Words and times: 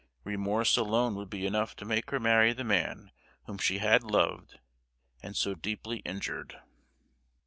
Remorse 0.23 0.77
alone 0.77 1.13
would 1.13 1.29
be 1.29 1.45
enough 1.45 1.75
to 1.75 1.85
make 1.85 2.09
her 2.09 2.19
marry 2.19 2.53
the 2.53 2.63
man 2.63 3.11
whom 3.45 3.59
she 3.59 3.77
had 3.77 4.01
loved 4.01 4.59
and 5.21 5.37
so 5.37 5.53
deeply 5.53 5.97
injured!" 5.99 6.59